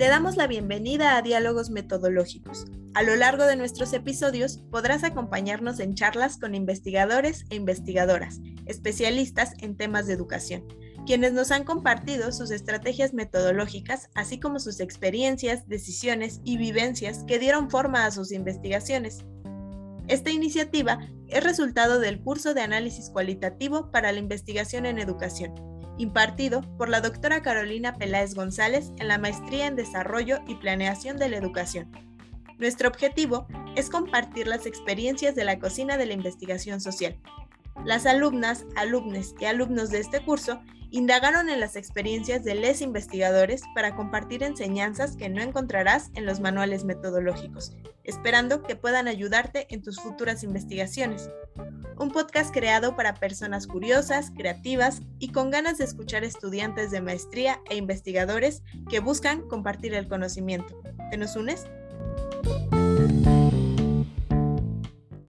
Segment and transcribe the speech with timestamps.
[0.00, 2.64] Te damos la bienvenida a Diálogos Metodológicos.
[2.94, 9.52] A lo largo de nuestros episodios podrás acompañarnos en charlas con investigadores e investigadoras, especialistas
[9.58, 10.64] en temas de educación,
[11.04, 17.38] quienes nos han compartido sus estrategias metodológicas, así como sus experiencias, decisiones y vivencias que
[17.38, 19.18] dieron forma a sus investigaciones.
[20.08, 20.98] Esta iniciativa
[21.28, 25.52] es resultado del curso de análisis cualitativo para la investigación en educación,
[26.00, 31.28] impartido por la doctora Carolina Peláez González en la Maestría en Desarrollo y Planeación de
[31.28, 31.92] la Educación.
[32.58, 37.18] Nuestro objetivo es compartir las experiencias de la cocina de la investigación social.
[37.84, 43.62] Las alumnas, alumnes y alumnos de este curso indagaron en las experiencias de les investigadores
[43.74, 49.82] para compartir enseñanzas que no encontrarás en los manuales metodológicos, esperando que puedan ayudarte en
[49.82, 51.30] tus futuras investigaciones.
[51.98, 57.60] Un podcast creado para personas curiosas, creativas y con ganas de escuchar estudiantes de maestría
[57.70, 60.80] e investigadores que buscan compartir el conocimiento.
[61.10, 61.66] ¿Te nos unes?